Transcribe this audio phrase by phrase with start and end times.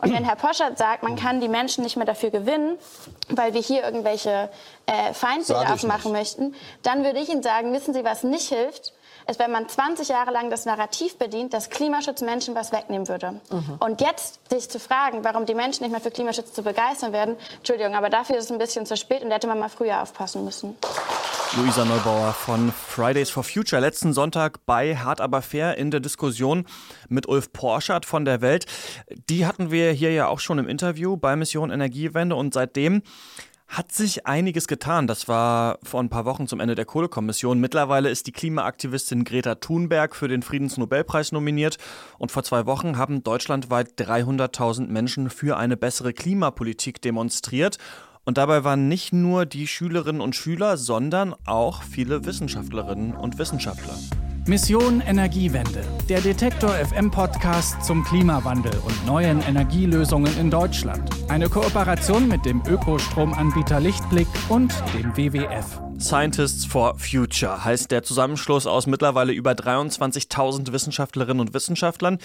[0.00, 2.78] Und wenn Herr Poschert sagt, man kann die Menschen nicht mehr dafür gewinnen,
[3.28, 4.48] weil wir hier irgendwelche
[4.86, 8.92] äh, Feindbilder aufmachen möchten, dann würde ich Ihnen sagen, wissen Sie, was nicht hilft?
[9.28, 13.40] Ist, wenn man 20 Jahre lang das Narrativ bedient, dass Klimaschutz Menschen was wegnehmen würde.
[13.50, 13.76] Mhm.
[13.78, 17.36] Und jetzt sich zu fragen, warum die Menschen nicht mehr für Klimaschutz zu begeistern werden,
[17.58, 20.02] Entschuldigung, aber dafür ist es ein bisschen zu spät und da hätte man mal früher
[20.02, 20.76] aufpassen müssen.
[21.56, 26.66] Luisa Neubauer von Fridays for Future letzten Sonntag bei Hart aber fair in der Diskussion
[27.08, 28.66] mit Ulf Porschert von der Welt.
[29.30, 33.02] Die hatten wir hier ja auch schon im Interview bei Mission Energiewende und seitdem
[33.68, 35.06] hat sich einiges getan.
[35.06, 37.60] Das war vor ein paar Wochen zum Ende der Kohlekommission.
[37.60, 41.76] Mittlerweile ist die Klimaaktivistin Greta Thunberg für den Friedensnobelpreis nominiert.
[42.18, 47.76] Und vor zwei Wochen haben deutschlandweit 300.000 Menschen für eine bessere Klimapolitik demonstriert.
[48.24, 53.94] Und dabei waren nicht nur die Schülerinnen und Schüler, sondern auch viele Wissenschaftlerinnen und Wissenschaftler.
[54.48, 61.10] Mission Energiewende, der Detektor FM Podcast zum Klimawandel und neuen Energielösungen in Deutschland.
[61.28, 65.82] Eine Kooperation mit dem Ökostromanbieter Lichtblick und dem WWF.
[66.00, 72.18] Scientists for Future heißt der Zusammenschluss aus mittlerweile über 23.000 Wissenschaftlerinnen und Wissenschaftlern,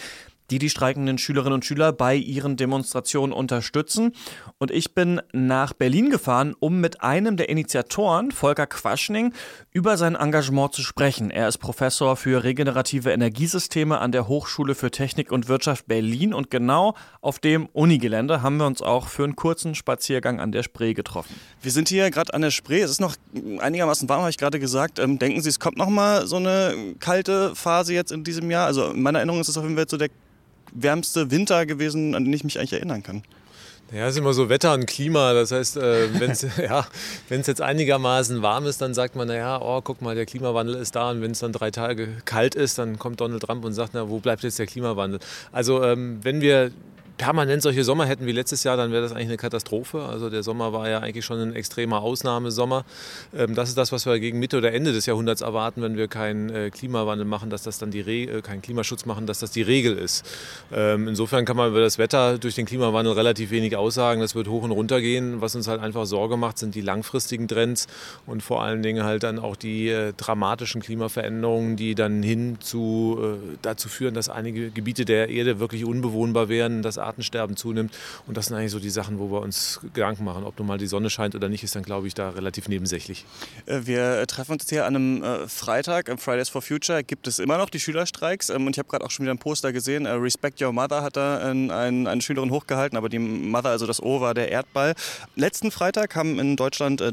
[0.50, 4.14] die die streikenden Schülerinnen und Schüler bei ihren Demonstrationen unterstützen.
[4.60, 9.34] Und ich bin nach Berlin gefahren, um mit einem der Initiatoren, Volker Quaschning,
[9.74, 11.32] über sein Engagement zu sprechen.
[11.32, 16.52] Er ist Professor für regenerative Energiesysteme an der Hochschule für Technik und Wirtschaft Berlin und
[16.52, 20.94] genau auf dem Unigelände haben wir uns auch für einen kurzen Spaziergang an der Spree
[20.94, 21.36] getroffen.
[21.60, 22.82] Wir sind hier gerade an der Spree.
[22.82, 23.16] Es ist noch
[23.60, 25.00] einigermaßen warm, habe ich gerade gesagt.
[25.00, 28.68] Ähm, denken Sie, es kommt noch mal so eine kalte Phase jetzt in diesem Jahr?
[28.68, 30.10] Also in meiner Erinnerung ist es auf jeden Fall so der
[30.72, 33.24] wärmste Winter gewesen, an den ich mich eigentlich erinnern kann.
[33.92, 35.34] Ja, es ist immer so Wetter und Klima.
[35.34, 36.88] Das heißt, äh, wenn es ja,
[37.30, 41.12] jetzt einigermaßen warm ist, dann sagt man, naja, oh, guck mal, der Klimawandel ist da.
[41.12, 44.10] Und wenn es dann drei Tage kalt ist, dann kommt Donald Trump und sagt, na,
[44.10, 45.20] wo bleibt jetzt der Klimawandel?
[45.52, 46.72] Also ähm, wenn wir
[47.24, 50.02] permanent solche Sommer hätten wie letztes Jahr, dann wäre das eigentlich eine Katastrophe.
[50.02, 52.84] Also der Sommer war ja eigentlich schon ein extremer Ausnahmesommer.
[53.34, 56.10] Ähm, das ist das, was wir gegen Mitte oder Ende des Jahrhunderts erwarten, wenn wir
[56.10, 59.52] keinen äh, Klimawandel machen, dass das dann die Re äh, keinen Klimaschutz machen, dass das
[59.52, 60.26] die Regel ist.
[60.74, 64.20] Ähm, insofern kann man über das Wetter durch den Klimawandel relativ wenig aussagen.
[64.20, 65.40] Das wird hoch und runter gehen.
[65.40, 67.88] Was uns halt einfach Sorge macht, sind die langfristigen Trends
[68.26, 73.38] und vor allen Dingen halt dann auch die äh, dramatischen Klimaveränderungen, die dann hin zu,
[73.62, 77.96] dazu führen, dass einige Gebiete der Erde wirklich unbewohnbar werden, dass Artensterben zunimmt.
[78.28, 80.44] Und das sind eigentlich so die Sachen, wo wir uns Gedanken machen.
[80.44, 83.26] Ob nun mal die Sonne scheint oder nicht, ist dann, glaube ich, da relativ nebensächlich.
[83.66, 87.40] Äh, wir treffen uns hier an einem äh, Freitag, am Fridays for Future, gibt es
[87.40, 88.50] immer noch die Schülerstreiks.
[88.50, 90.06] Ähm, und ich habe gerade auch schon wieder ein Poster gesehen.
[90.06, 94.22] Äh, Respect Your Mother hat da eine Schülerin hochgehalten, aber die Mother, also das O,
[94.22, 94.96] war der Erdball.
[95.36, 97.04] Letzten Freitag haben in Deutschland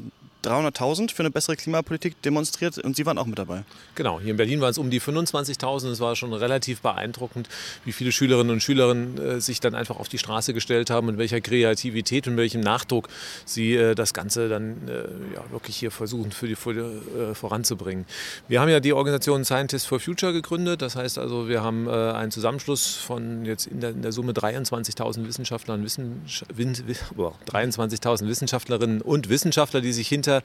[0.45, 3.65] 300.000 für eine bessere Klimapolitik demonstriert und Sie waren auch mit dabei.
[3.95, 5.91] Genau, hier in Berlin waren es um die 25.000.
[5.91, 7.49] Es war schon relativ beeindruckend,
[7.85, 11.19] wie viele Schülerinnen und Schüler äh, sich dann einfach auf die Straße gestellt haben und
[11.19, 13.09] welcher Kreativität und welchem Nachdruck
[13.45, 17.35] sie äh, das Ganze dann äh, ja, wirklich hier versuchen für die, für die äh,
[17.35, 18.07] voranzubringen.
[18.49, 20.83] Wir haben ja die Organisation Scientists for Future gegründet.
[20.83, 24.33] Das heißt also, wir haben äh, einen Zusammenschluss von jetzt in der, in der Summe
[24.33, 30.43] 23.000 Wissenschaftlern, Wissenschaft, 23.000 Wissenschaftlerinnen und Wissenschaftler, die sich hinter hinter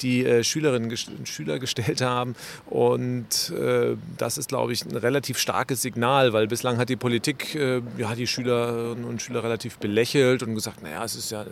[0.00, 2.34] die äh, Schülerinnen und Schüler gestellt haben.
[2.66, 7.54] Und äh, das ist, glaube ich, ein relativ starkes Signal, weil bislang hat die Politik
[7.54, 11.44] äh, ja, die Schülerinnen und Schüler relativ belächelt und gesagt, naja, es ist ja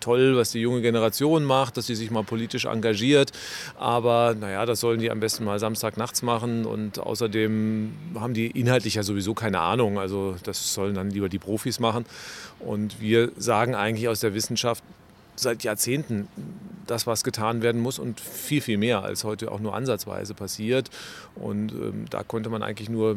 [0.00, 3.32] toll, was die junge Generation macht, dass sie sich mal politisch engagiert.
[3.78, 6.66] Aber naja, das sollen die am besten mal Samstagnachts machen.
[6.66, 9.98] Und außerdem haben die inhaltlich ja sowieso keine Ahnung.
[9.98, 12.04] Also das sollen dann lieber die Profis machen.
[12.60, 14.84] Und wir sagen eigentlich aus der Wissenschaft,
[15.36, 16.28] seit Jahrzehnten
[16.86, 20.90] das, was getan werden muss und viel, viel mehr, als heute auch nur ansatzweise passiert.
[21.34, 23.16] Und ähm, da konnte man eigentlich nur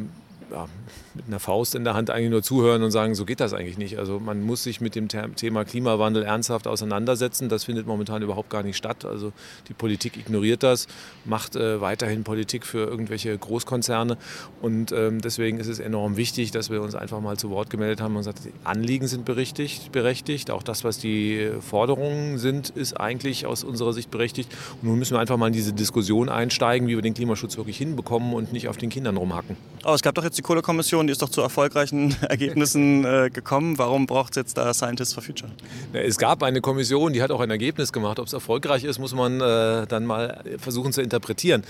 [0.51, 0.67] ja,
[1.13, 3.77] mit einer Faust in der Hand eigentlich nur zuhören und sagen, so geht das eigentlich
[3.77, 3.97] nicht.
[3.97, 7.49] Also man muss sich mit dem Thema Klimawandel ernsthaft auseinandersetzen.
[7.49, 9.03] Das findet momentan überhaupt gar nicht statt.
[9.03, 9.33] Also
[9.67, 10.87] die Politik ignoriert das,
[11.25, 14.17] macht äh, weiterhin Politik für irgendwelche Großkonzerne.
[14.61, 17.99] Und ähm, deswegen ist es enorm wichtig, dass wir uns einfach mal zu Wort gemeldet
[18.01, 20.51] haben und gesagt, die Anliegen sind berechtigt, berechtigt.
[20.51, 24.51] Auch das, was die Forderungen sind, ist eigentlich aus unserer Sicht berechtigt.
[24.81, 27.77] Und nun müssen wir einfach mal in diese Diskussion einsteigen, wie wir den Klimaschutz wirklich
[27.77, 29.57] hinbekommen und nicht auf den Kindern rumhacken.
[29.83, 33.77] Aber es gab doch jetzt die Kohlekommission, die ist doch zu erfolgreichen Ergebnissen äh, gekommen.
[33.77, 35.51] Warum braucht es jetzt da Scientists for Future?
[35.93, 38.19] Ja, es gab eine Kommission, die hat auch ein Ergebnis gemacht.
[38.19, 41.63] Ob es erfolgreich ist, muss man äh, dann mal versuchen zu interpretieren.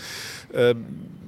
[0.54, 0.75] Äh,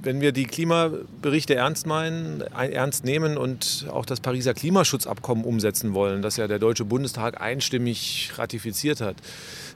[0.02, 6.22] wenn wir die Klimaberichte ernst meinen, ernst nehmen und auch das Pariser Klimaschutzabkommen umsetzen wollen,
[6.22, 9.16] das ja der Deutsche Bundestag einstimmig ratifiziert hat,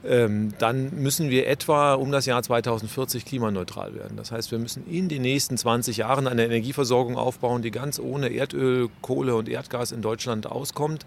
[0.03, 4.17] dann müssen wir etwa um das Jahr 2040 klimaneutral werden.
[4.17, 8.33] Das heißt, wir müssen in den nächsten 20 Jahren eine Energieversorgung aufbauen, die ganz ohne
[8.33, 11.05] Erdöl, Kohle und Erdgas in Deutschland auskommt.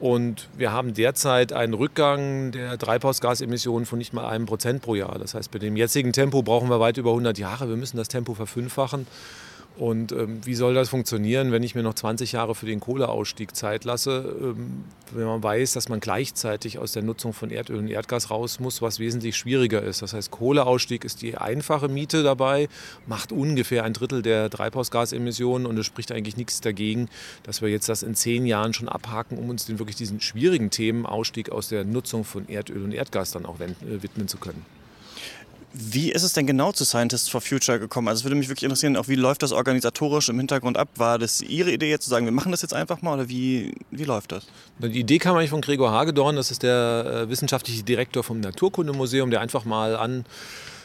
[0.00, 5.18] Und wir haben derzeit einen Rückgang der Treibhausgasemissionen von nicht mal einem Prozent pro Jahr.
[5.18, 7.68] Das heißt, bei dem jetzigen Tempo brauchen wir weit über 100 Jahre.
[7.68, 9.06] Wir müssen das Tempo verfünffachen.
[9.80, 13.56] Und ähm, wie soll das funktionieren, wenn ich mir noch 20 Jahre für den Kohleausstieg
[13.56, 17.88] Zeit lasse, ähm, wenn man weiß, dass man gleichzeitig aus der Nutzung von Erdöl und
[17.88, 20.02] Erdgas raus muss, was wesentlich schwieriger ist.
[20.02, 22.68] Das heißt, Kohleausstieg ist die einfache Miete dabei,
[23.06, 27.08] macht ungefähr ein Drittel der Treibhausgasemissionen und es spricht eigentlich nichts dagegen,
[27.44, 30.68] dass wir jetzt das in zehn Jahren schon abhaken, um uns den wirklich diesen schwierigen
[30.68, 34.79] Themen Ausstieg aus der Nutzung von Erdöl und Erdgas dann auch äh, widmen zu können.
[35.72, 38.08] Wie ist es denn genau zu Scientists for Future gekommen?
[38.08, 40.88] Also es würde mich wirklich interessieren, auch wie läuft das organisatorisch im Hintergrund ab?
[40.96, 43.74] War das Ihre Idee jetzt zu sagen, wir machen das jetzt einfach mal oder wie,
[43.92, 44.46] wie läuft das?
[44.80, 49.30] Die Idee kam eigentlich von Gregor Hagedorn, das ist der äh, wissenschaftliche Direktor vom Naturkundemuseum,
[49.30, 50.24] der einfach mal an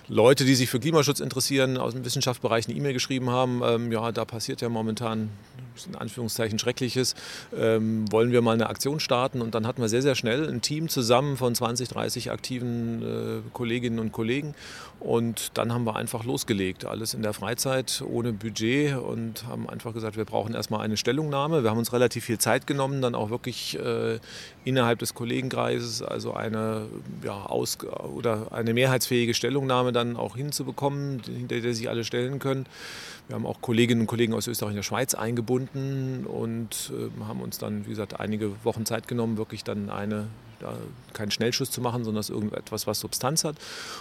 [0.08, 4.12] Leute, die sich für Klimaschutz interessieren, aus dem Wissenschaftsbereich eine E-Mail geschrieben haben, ähm, ja,
[4.12, 5.32] da passiert ja momentan
[5.88, 7.16] in Anführungszeichen Schreckliches,
[7.58, 9.42] ähm, wollen wir mal eine Aktion starten.
[9.42, 13.42] Und dann hatten wir sehr, sehr schnell ein Team zusammen von 20, 30 aktiven äh,
[13.54, 14.56] Kolleginnen und Kollegen.
[15.00, 19.94] Und dann haben wir einfach losgelegt, alles in der Freizeit, ohne Budget und haben einfach
[19.94, 21.64] gesagt, wir brauchen erstmal eine Stellungnahme.
[21.64, 24.20] Wir haben uns relativ viel Zeit genommen, dann auch wirklich äh,
[24.64, 26.88] innerhalb des Kollegenkreises, also eine,
[27.24, 27.78] ja, aus,
[28.16, 32.66] oder eine mehrheitsfähige Stellungnahme dann auch hinzubekommen, hinter der sich alle stellen können.
[33.28, 37.42] Wir haben auch Kolleginnen und Kollegen aus Österreich und der Schweiz eingebunden und äh, haben
[37.42, 40.28] uns dann, wie gesagt, einige Wochen Zeit genommen, wirklich dann eine
[41.14, 43.56] keinen Schnellschuss zu machen, sondern irgendetwas, was Substanz hat.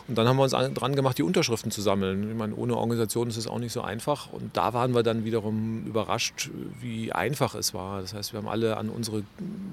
[0.09, 2.31] Und dann haben wir uns dran gemacht, die Unterschriften zu sammeln.
[2.31, 4.33] Ich meine, ohne Organisation ist es auch nicht so einfach.
[4.33, 8.01] Und da waren wir dann wiederum überrascht, wie einfach es war.
[8.01, 9.23] Das heißt, wir haben alle an unsere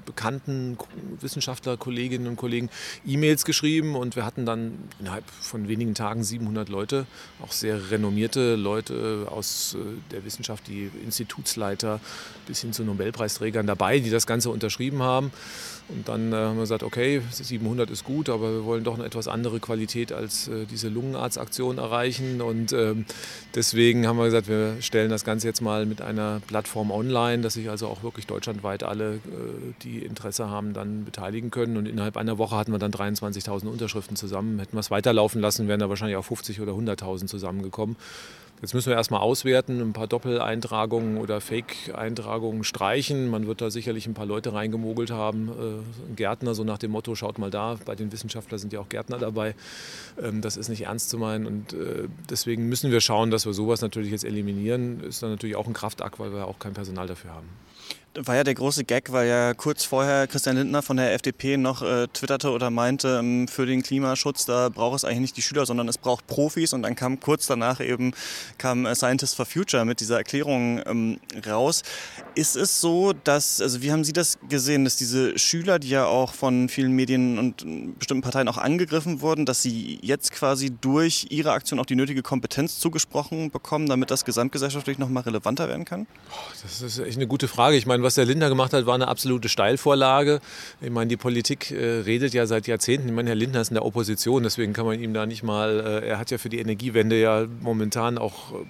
[0.06, 0.78] bekannten
[1.20, 2.70] Wissenschaftler, Kolleginnen und Kollegen
[3.06, 7.06] E-Mails geschrieben und wir hatten dann innerhalb von wenigen Tagen 700 Leute,
[7.42, 9.78] auch sehr renommierte Leute aus äh,
[10.10, 12.00] der Wissenschaft, die Institutsleiter
[12.46, 15.32] bis hin zu Nobelpreisträgern dabei, die das Ganze unterschrieben haben.
[15.88, 19.04] Und dann äh, haben wir gesagt, okay, 700 ist gut, aber wir wollen doch eine
[19.04, 22.40] etwas andere Qualität als äh, diese Lungenarztaktion erreichen.
[22.40, 23.04] Und ähm,
[23.54, 27.54] deswegen haben wir gesagt, wir stellen das Ganze jetzt mal mit einer Plattform online, dass
[27.54, 29.18] sich also auch wirklich deutschlandweit alle, äh,
[29.82, 31.76] die Interesse haben, dann beteiligen können.
[31.76, 34.58] Und innerhalb einer Woche hatten wir dann 23.000 Unterschriften zusammen.
[34.58, 37.96] Hätten wir es weiterlaufen lassen, wären da wahrscheinlich auch 50 oder 100.000 zusammengekommen.
[38.62, 43.28] Jetzt müssen wir erstmal auswerten, ein paar Doppeleintragungen oder Fake-Eintragungen streichen.
[43.28, 45.48] Man wird da sicherlich ein paar Leute reingemogelt haben.
[45.48, 48.78] Äh, ein Gärtner, so nach dem Motto, schaut mal da, bei den Wissenschaftlern sind ja
[48.78, 49.56] auch Gärtner dabei.
[50.22, 53.52] Ähm, das ist nicht ernst zu meinen und äh, deswegen müssen wir schauen, dass wir
[53.52, 55.02] sowas natürlich jetzt eliminieren.
[55.02, 57.48] Ist dann natürlich auch ein Kraftakt, weil wir auch kein Personal dafür haben
[58.14, 61.82] war ja der große Gag, weil ja kurz vorher Christian Lindner von der FDP noch
[61.82, 65.66] äh, twitterte oder meinte, ähm, für den Klimaschutz, da braucht es eigentlich nicht die Schüler,
[65.66, 66.72] sondern es braucht Profis.
[66.72, 68.12] Und dann kam kurz danach eben
[68.58, 71.82] kam äh, Scientists for Future mit dieser Erklärung ähm, raus.
[72.34, 76.04] Ist es so, dass, also wie haben Sie das gesehen, dass diese Schüler, die ja
[76.06, 80.70] auch von vielen Medien und äh, bestimmten Parteien auch angegriffen wurden, dass sie jetzt quasi
[80.70, 85.84] durch ihre Aktion auch die nötige Kompetenz zugesprochen bekommen, damit das gesamtgesellschaftlich nochmal relevanter werden
[85.84, 86.06] kann?
[86.62, 87.76] Das ist echt eine gute Frage.
[87.76, 90.40] Ich meine, meine, was der Lindner gemacht hat, war eine absolute Steilvorlage.
[90.80, 93.08] Ich meine, die Politik äh, redet ja seit Jahrzehnten.
[93.08, 96.02] Ich meine, Herr Lindner ist in der Opposition, deswegen kann man ihm da nicht mal,
[96.02, 98.64] äh, er hat ja für die Energiewende ja momentan auch äh,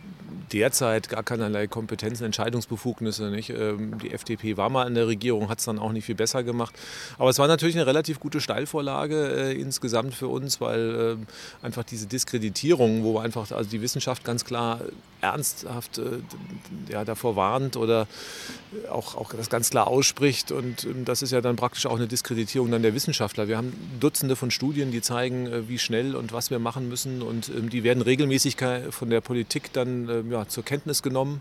[0.52, 3.30] derzeit gar keinerlei Kompetenzen, Entscheidungsbefugnisse.
[3.30, 3.50] Nicht?
[3.50, 6.42] Ähm, die FDP war mal in der Regierung, hat es dann auch nicht viel besser
[6.42, 6.74] gemacht.
[7.18, 11.18] Aber es war natürlich eine relativ gute Steilvorlage äh, insgesamt für uns, weil
[11.62, 14.80] äh, einfach diese Diskreditierung, wo einfach also die Wissenschaft ganz klar
[15.22, 16.02] ernsthaft äh,
[16.90, 18.06] ja, davor warnt oder
[18.90, 20.52] auch, auch das ganz klar ausspricht.
[20.52, 23.48] Und ähm, das ist ja dann praktisch auch eine Diskreditierung dann der Wissenschaftler.
[23.48, 27.22] Wir haben Dutzende von Studien, die zeigen, äh, wie schnell und was wir machen müssen.
[27.22, 28.56] Und ähm, die werden regelmäßig
[28.90, 31.40] von der Politik dann ähm, zur Kenntnis genommen,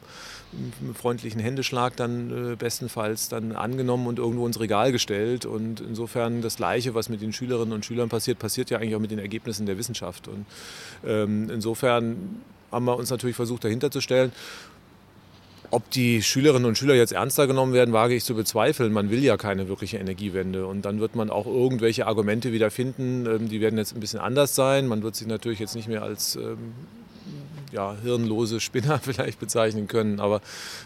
[0.82, 5.46] mit freundlichen Händeschlag dann äh, bestenfalls dann angenommen und irgendwo ins Regal gestellt.
[5.46, 9.00] Und insofern das Gleiche, was mit den Schülerinnen und Schülern passiert, passiert ja eigentlich auch
[9.00, 10.28] mit den Ergebnissen der Wissenschaft.
[10.28, 10.46] Und
[11.06, 12.42] ähm, insofern
[12.72, 14.32] haben wir uns natürlich versucht, dahinter zu stellen.
[15.74, 18.92] Ob die Schülerinnen und Schüler jetzt ernster genommen werden, wage ich zu bezweifeln.
[18.92, 20.68] Man will ja keine wirkliche Energiewende.
[20.68, 24.20] Und dann wird man auch irgendwelche Argumente wieder finden, ähm, die werden jetzt ein bisschen
[24.20, 24.88] anders sein.
[24.88, 26.74] Man wird sich natürlich jetzt nicht mehr als ähm,
[27.72, 30.20] ja, hirnlose Spinner vielleicht bezeichnen können.
[30.20, 30.42] Aber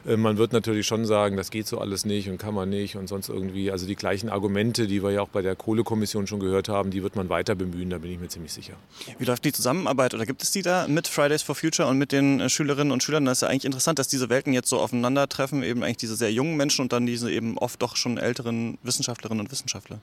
[0.07, 2.95] äh, man wird natürlich schon sagen, das geht so alles nicht und kann man nicht
[2.95, 3.71] und sonst irgendwie.
[3.71, 7.03] Also die gleichen Argumente, die wir ja auch bei der Kohlekommission schon gehört haben, die
[7.03, 8.73] wird man weiter bemühen, da bin ich mir ziemlich sicher.
[9.19, 12.11] Wie läuft die Zusammenarbeit oder gibt es die da mit Fridays for Future und mit
[12.11, 13.25] den äh, Schülerinnen und Schülern?
[13.25, 16.31] Das ist ja eigentlich interessant, dass diese Welten jetzt so aufeinandertreffen, eben eigentlich diese sehr
[16.31, 19.99] jungen Menschen und dann diese eben oft doch schon älteren Wissenschaftlerinnen und Wissenschaftler.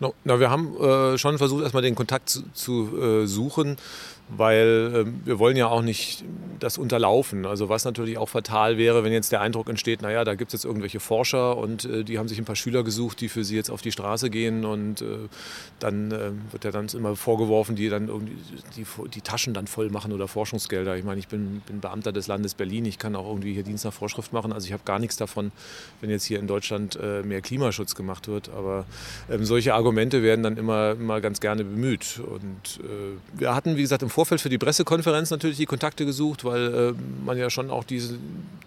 [0.00, 3.76] No, na, wir haben äh, schon versucht, erstmal den Kontakt zu, zu äh, suchen,
[4.28, 6.24] weil äh, wir wollen ja auch nicht
[6.58, 7.46] das unterlaufen.
[7.46, 10.60] Also was natürlich auch fatal wäre, wenn jetzt der Eindruck entsteht, naja, da gibt es
[10.60, 13.54] jetzt irgendwelche Forscher und äh, die haben sich ein paar Schüler gesucht, die für sie
[13.54, 15.28] jetzt auf die Straße gehen und äh,
[15.78, 18.36] dann äh, wird ja dann immer vorgeworfen, die dann irgendwie
[18.76, 20.96] die, die, Taschen dann voll machen oder Forschungsgelder.
[20.96, 23.84] Ich meine, ich bin, bin Beamter des Landes Berlin, ich kann auch irgendwie hier Dienst
[23.84, 24.52] nach Vorschrift machen.
[24.52, 25.52] Also ich habe gar nichts davon,
[26.00, 28.48] wenn jetzt hier in Deutschland äh, mehr Klimaschutz gemacht wird.
[28.50, 28.86] Aber
[29.30, 32.20] ähm, solche Argumente werden dann immer, immer ganz gerne bemüht.
[32.20, 36.44] Und äh, wir hatten, wie gesagt, im Vorfeld für die Pressekonferenz natürlich die Kontakte gesucht,
[36.44, 36.92] weil äh,
[37.24, 38.18] man ja schon auch diese,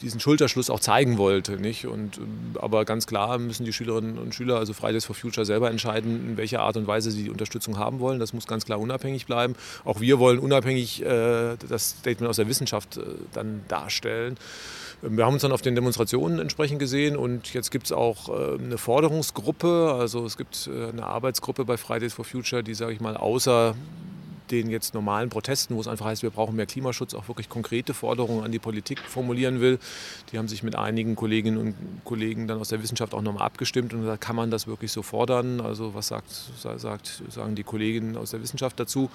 [0.02, 1.54] diesen Schulterschluss auch zeigen wollte.
[1.54, 1.88] Nicht?
[1.88, 5.70] Und, äh, aber ganz klar müssen die Schülerinnen und Schüler, also Fridays for Future, selber
[5.70, 8.20] entscheiden, in welcher Art und Weise sie die Unterstützung haben wollen.
[8.20, 9.56] Das muss ganz klar unabhängig bleiben.
[9.86, 13.02] Auch wir wollen unabhängig äh, das Statement aus der Wissenschaft äh,
[13.34, 14.38] dann darstellen.
[15.02, 18.58] Wir haben uns dann auf den Demonstrationen entsprechend gesehen und jetzt gibt es auch äh,
[18.58, 19.96] eine Forderungsgruppe.
[19.98, 23.76] Also es gibt eine Arbeitsgruppe bei Fridays for Future, die, sage ich mal, außer
[24.52, 27.94] den jetzt normalen Protesten, wo es einfach heißt, wir brauchen mehr Klimaschutz, auch wirklich konkrete
[27.94, 29.80] Forderungen an die Politik formulieren will.
[30.32, 33.94] Die haben sich mit einigen Kolleginnen und Kollegen dann aus der Wissenschaft auch nochmal abgestimmt
[33.94, 35.62] und gesagt, kann man das wirklich so fordern?
[35.62, 39.10] Also was sagt, sagt, sagen die Kolleginnen aus der Wissenschaft dazu?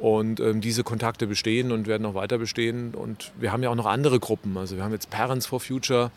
[0.00, 2.94] Und ähm, diese Kontakte bestehen und werden auch weiter bestehen.
[2.94, 4.56] Und wir haben ja auch noch andere Gruppen.
[4.56, 6.10] Also wir haben jetzt Parents for Future,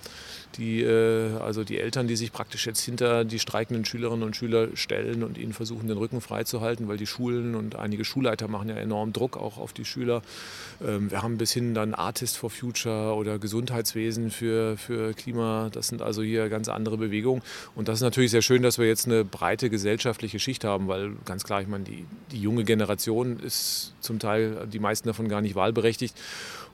[0.58, 4.70] die, äh, also die Eltern, die sich praktisch jetzt hinter die streikenden Schülerinnen und Schüler
[4.76, 8.76] stellen und ihnen versuchen, den Rücken freizuhalten, weil die Schulen und einige Schulleiter machen ja
[8.76, 10.22] enorm Druck auch auf die Schüler.
[10.82, 15.70] Ähm, wir haben bis hin dann Artist for Future oder Gesundheitswesen für, für Klima.
[15.74, 17.42] Das sind also hier ganz andere Bewegungen.
[17.76, 21.12] Und das ist natürlich sehr schön, dass wir jetzt eine breite gesellschaftliche Schicht haben, weil
[21.26, 25.42] ganz klar, ich meine, die, die junge Generation ist zum Teil, die meisten davon gar
[25.42, 26.16] nicht wahlberechtigt.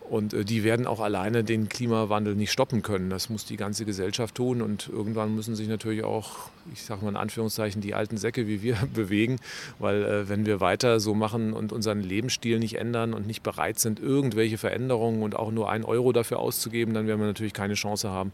[0.10, 3.10] Und äh, die werden auch alleine den Klimawandel nicht stoppen können.
[3.10, 4.62] Das muss die ganze Gesellschaft tun.
[4.62, 8.64] Und irgendwann müssen sich natürlich auch, ich sage mal in Anführungszeichen, die alten Säcke wie
[8.64, 9.38] wir bewegen.
[9.78, 13.80] Weil äh, wenn wir weiter so machen und unseren Lebensstil nicht ändern und nicht bereit
[13.80, 17.76] sind, irgendwelche Veränderungen und auch nur einen Euro dafür auszugeben, dann werden wir natürlich keine
[17.76, 18.32] Chance haben,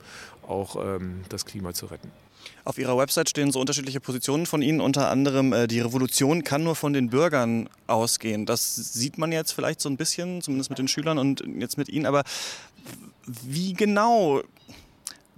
[0.48, 2.10] auch ähm, das Klima zu retten.
[2.64, 6.64] Auf Ihrer Website stehen so unterschiedliche Positionen von Ihnen, unter anderem äh, die Revolution kann
[6.64, 8.46] nur von den Bürgern ausgehen.
[8.46, 11.90] Das sieht man jetzt vielleicht so ein bisschen, zumindest mit den Schülern und jetzt mit
[11.90, 12.24] Ihnen, aber
[13.26, 14.42] wie genau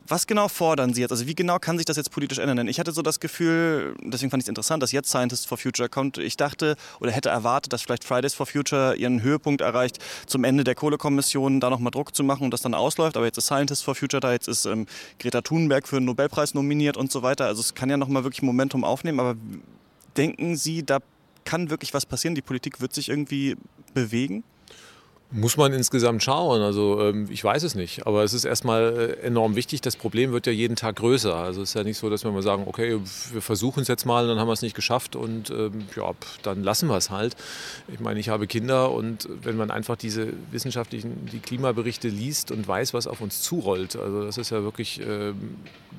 [0.07, 1.11] was genau fordern Sie jetzt?
[1.11, 2.57] Also wie genau kann sich das jetzt politisch ändern?
[2.57, 5.57] Denn ich hatte so das Gefühl, deswegen fand ich es interessant, dass jetzt Scientists for
[5.57, 6.17] Future kommt.
[6.17, 10.63] Ich dachte oder hätte erwartet, dass vielleicht Fridays for Future ihren Höhepunkt erreicht, zum Ende
[10.63, 13.17] der Kohlekommission da nochmal Druck zu machen und das dann ausläuft.
[13.17, 14.85] Aber jetzt ist Scientists for Future da, jetzt ist ähm,
[15.19, 17.45] Greta Thunberg für den Nobelpreis nominiert und so weiter.
[17.45, 19.19] Also es kann ja nochmal wirklich Momentum aufnehmen.
[19.19, 19.35] Aber
[20.15, 20.99] denken Sie, da
[21.45, 22.35] kann wirklich was passieren?
[22.35, 23.55] Die Politik wird sich irgendwie
[23.93, 24.43] bewegen?
[25.29, 26.61] Muss man insgesamt schauen.
[26.61, 28.07] Also ähm, ich weiß es nicht.
[28.07, 29.81] Aber es ist erstmal äh, enorm wichtig.
[29.81, 31.35] Das Problem wird ja jeden Tag größer.
[31.35, 32.97] Also es ist ja nicht so, dass wir mal sagen, okay,
[33.33, 36.11] wir versuchen es jetzt mal, dann haben wir es nicht geschafft und ähm, ja,
[36.43, 37.35] dann lassen wir es halt.
[37.91, 42.65] Ich meine, ich habe Kinder und wenn man einfach diese wissenschaftlichen, die Klimaberichte liest und
[42.65, 45.57] weiß, was auf uns zurollt, also das ist ja wirklich ähm,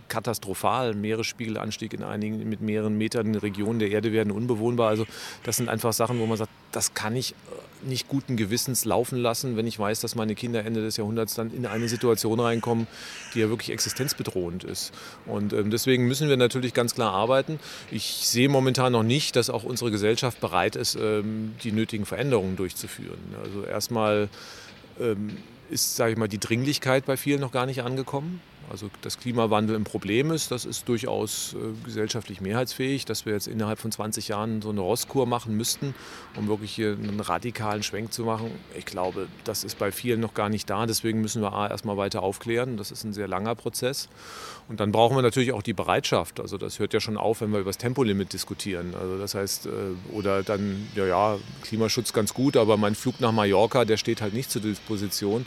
[0.08, 0.94] katastrophal.
[0.94, 4.88] Meeresspiegelanstieg in einigen mit mehreren Metern Regionen der Erde werden unbewohnbar.
[4.88, 5.04] Also
[5.42, 9.18] das sind einfach Sachen, wo man sagt, das kann ich äh, nicht guten Gewissens laufen
[9.18, 12.86] lassen, wenn ich weiß, dass meine Kinder Ende des Jahrhunderts dann in eine Situation reinkommen,
[13.34, 14.92] die ja wirklich existenzbedrohend ist.
[15.26, 17.58] Und ähm, deswegen müssen wir natürlich ganz klar arbeiten.
[17.90, 22.54] Ich sehe momentan noch nicht, dass auch unsere Gesellschaft bereit ist, ähm, die nötigen Veränderungen
[22.54, 23.18] durchzuführen.
[23.42, 24.28] Also erstmal
[25.00, 25.36] ähm,
[25.68, 28.40] ist, sage ich mal, die Dringlichkeit bei vielen noch gar nicht angekommen.
[28.70, 33.46] Also dass Klimawandel ein Problem ist, das ist durchaus äh, gesellschaftlich mehrheitsfähig, dass wir jetzt
[33.46, 35.94] innerhalb von 20 Jahren so eine Rostkur machen müssten,
[36.36, 38.50] um wirklich hier einen radikalen Schwenk zu machen.
[38.76, 40.86] Ich glaube, das ist bei vielen noch gar nicht da.
[40.86, 42.76] Deswegen müssen wir A, erstmal weiter aufklären.
[42.76, 44.08] Das ist ein sehr langer Prozess.
[44.68, 46.40] Und dann brauchen wir natürlich auch die Bereitschaft.
[46.40, 48.94] Also das hört ja schon auf, wenn wir über das Tempolimit diskutieren.
[49.00, 49.70] Also das heißt, äh,
[50.12, 54.34] oder dann, ja, ja, Klimaschutz ganz gut, aber mein Flug nach Mallorca, der steht halt
[54.34, 55.46] nicht zur Disposition.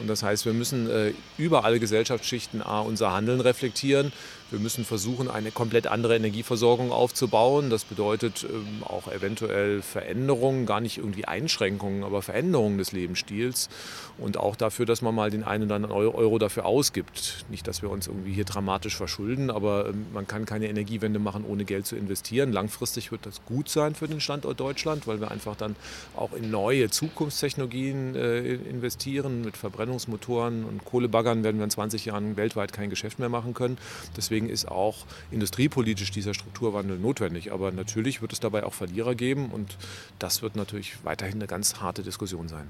[0.00, 4.12] Und das heißt, wir müssen äh, über alle Gesellschaftsschichten A, unser Handeln reflektieren.
[4.52, 7.70] Wir müssen versuchen, eine komplett andere Energieversorgung aufzubauen.
[7.70, 13.70] Das bedeutet ähm, auch eventuell Veränderungen, gar nicht irgendwie Einschränkungen, aber Veränderungen des Lebensstils.
[14.18, 17.46] Und auch dafür, dass man mal den einen oder anderen Euro dafür ausgibt.
[17.48, 21.46] Nicht, dass wir uns irgendwie hier dramatisch verschulden, aber ähm, man kann keine Energiewende machen,
[21.48, 22.52] ohne Geld zu investieren.
[22.52, 25.76] Langfristig wird das gut sein für den Standort Deutschland, weil wir einfach dann
[26.14, 29.40] auch in neue Zukunftstechnologien äh, investieren.
[29.40, 33.78] Mit Verbrennungsmotoren und Kohlebaggern werden wir in 20 Jahren weltweit kein Geschäft mehr machen können.
[34.14, 37.52] Deswegen deswegen ist auch industriepolitisch dieser Strukturwandel notwendig.
[37.52, 39.76] Aber natürlich wird es dabei auch Verlierer geben und
[40.18, 42.68] das wird natürlich weiterhin eine ganz harte Diskussion sein.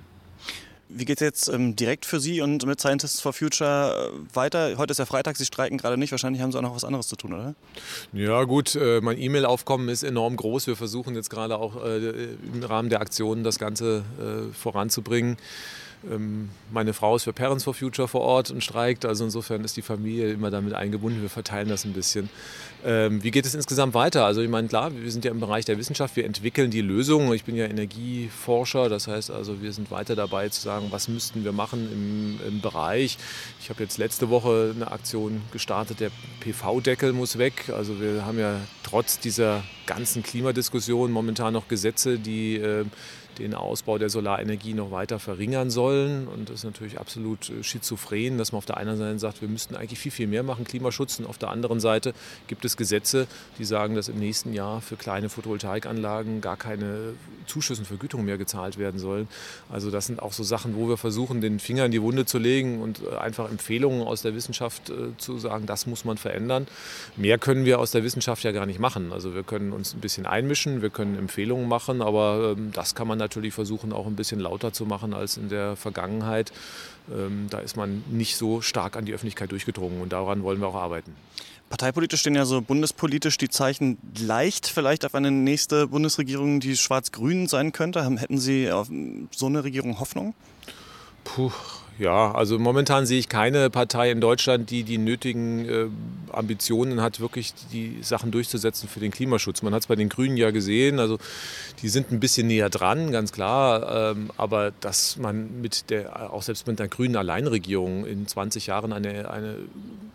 [0.94, 4.76] Wie geht es jetzt ähm, direkt für Sie und mit Scientists for Future äh, weiter?
[4.76, 6.10] Heute ist ja Freitag, Sie streiken gerade nicht.
[6.10, 7.54] Wahrscheinlich haben Sie auch noch was anderes zu tun, oder?
[8.12, 8.74] Ja, gut.
[8.74, 10.66] Äh, mein E-Mail-Aufkommen ist enorm groß.
[10.66, 15.38] Wir versuchen jetzt gerade auch äh, im Rahmen der Aktionen das Ganze äh, voranzubringen.
[16.10, 19.04] Ähm, meine Frau ist für Parents for Future vor Ort und streikt.
[19.04, 21.22] Also insofern ist die Familie immer damit eingebunden.
[21.22, 22.28] Wir verteilen das ein bisschen.
[22.84, 24.24] Ähm, wie geht es insgesamt weiter?
[24.24, 27.32] Also ich meine, klar, wir sind ja im Bereich der Wissenschaft, wir entwickeln die Lösungen.
[27.32, 31.44] Ich bin ja Energieforscher, das heißt also, wir sind weiter dabei zu sagen, was müssten
[31.44, 33.18] wir machen im, im Bereich.
[33.60, 37.72] Ich habe jetzt letzte Woche eine Aktion gestartet, der PV-Deckel muss weg.
[37.76, 42.84] Also wir haben ja trotz dieser ganzen Klimadiskussion momentan noch Gesetze, die äh,
[43.38, 46.28] den Ausbau der Solarenergie noch weiter verringern sollen.
[46.28, 49.48] Und das ist natürlich absolut äh, schizophren, dass man auf der einen Seite sagt, wir
[49.48, 51.18] müssten eigentlich viel, viel mehr machen, Klimaschutz.
[51.18, 52.14] Und auf der anderen Seite
[52.46, 53.26] gibt es Gesetze,
[53.58, 57.14] die sagen, dass im nächsten Jahr für kleine Photovoltaikanlagen gar keine
[57.46, 59.28] Zuschüsse und Vergütungen mehr gezahlt werden sollen.
[59.70, 62.38] Also das sind auch so Sachen, wo wir versuchen, den Finger in die Wunde zu
[62.38, 66.66] legen und äh, einfach Empfehlungen aus der Wissenschaft äh, zu sagen, das muss man verändern.
[67.16, 69.12] Mehr können wir aus der Wissenschaft ja gar nicht machen.
[69.12, 73.08] Also wir können uns ein bisschen einmischen, wir können Empfehlungen machen, aber ähm, das kann
[73.08, 76.52] man natürlich versuchen, auch ein bisschen lauter zu machen als in der Vergangenheit.
[77.10, 80.68] Ähm, da ist man nicht so stark an die Öffentlichkeit durchgedrungen und daran wollen wir
[80.68, 81.14] auch arbeiten.
[81.72, 87.46] Parteipolitisch stehen ja so bundespolitisch die Zeichen leicht vielleicht auf eine nächste Bundesregierung, die schwarz-grün
[87.46, 88.04] sein könnte.
[88.04, 88.88] Hätten Sie auf
[89.30, 90.34] so eine Regierung Hoffnung?
[91.24, 91.50] Puh,
[92.02, 95.86] ja, also momentan sehe ich keine Partei in Deutschland, die die nötigen äh,
[96.32, 99.62] Ambitionen hat, wirklich die Sachen durchzusetzen für den Klimaschutz.
[99.62, 101.18] Man hat es bei den Grünen ja gesehen, also
[101.80, 104.10] die sind ein bisschen näher dran, ganz klar.
[104.12, 108.92] Ähm, aber dass man mit der, auch selbst mit einer grünen Alleinregierung in 20 Jahren
[108.92, 109.56] eine, eine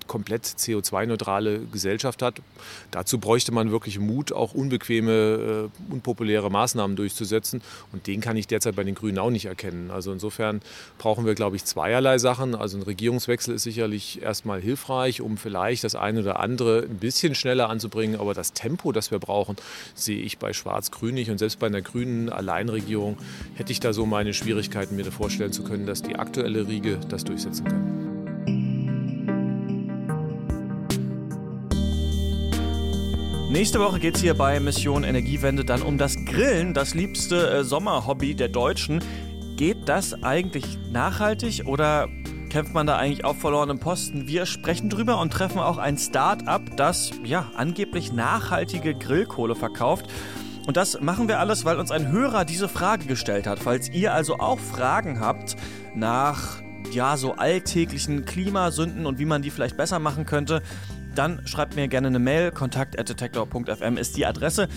[0.07, 2.41] komplett CO2-neutrale Gesellschaft hat,
[2.91, 7.61] dazu bräuchte man wirklich Mut, auch unbequeme, äh, unpopuläre Maßnahmen durchzusetzen.
[7.93, 9.91] Und den kann ich derzeit bei den Grünen auch nicht erkennen.
[9.91, 10.61] Also insofern
[10.97, 12.55] brauchen wir, glaube ich, zweierlei Sachen.
[12.55, 17.35] Also ein Regierungswechsel ist sicherlich erstmal hilfreich, um vielleicht das eine oder andere ein bisschen
[17.35, 18.19] schneller anzubringen.
[18.19, 19.57] Aber das Tempo, das wir brauchen,
[19.93, 21.29] sehe ich bei Schwarz-Grün nicht.
[21.29, 23.17] Und selbst bei einer grünen Alleinregierung
[23.53, 27.23] hätte ich da so meine Schwierigkeiten, mir vorstellen zu können, dass die aktuelle Riege das
[27.23, 28.07] durchsetzen kann.
[33.51, 37.63] Nächste Woche geht es hier bei Mission Energiewende dann um das Grillen, das liebste äh,
[37.63, 39.01] Sommerhobby der Deutschen.
[39.57, 42.07] Geht das eigentlich nachhaltig oder
[42.51, 44.27] kämpft man da eigentlich auf verlorenen Posten?
[44.27, 50.11] Wir sprechen drüber und treffen auch ein Start-up, das ja angeblich nachhaltige Grillkohle verkauft.
[50.67, 53.57] Und das machen wir alles, weil uns ein Hörer diese Frage gestellt hat.
[53.57, 55.55] Falls ihr also auch Fragen habt
[55.95, 60.61] nach ja so alltäglichen Klimasünden und wie man die vielleicht besser machen könnte,
[61.17, 62.51] dann schreibt mir gerne eine Mail.
[62.51, 64.67] Kontakt.detektor.fm ist die Adresse.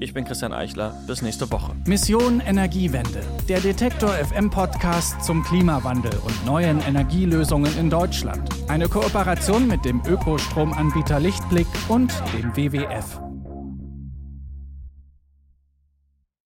[0.00, 0.94] Ich bin Christian Eichler.
[1.06, 1.74] Bis nächste Woche.
[1.86, 3.20] Mission Energiewende.
[3.48, 8.48] Der Detektor FM Podcast zum Klimawandel und neuen Energielösungen in Deutschland.
[8.68, 13.20] Eine Kooperation mit dem Ökostromanbieter Lichtblick und dem WWF.